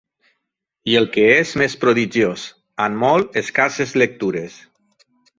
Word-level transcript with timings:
I 0.91 0.95
el 0.99 1.03
que 1.17 1.25
és 1.33 1.49
més 1.61 1.75
prodigiós, 1.83 2.45
amb 2.85 2.97
molt 3.03 3.37
escasses 3.43 3.93
lectures 4.03 4.57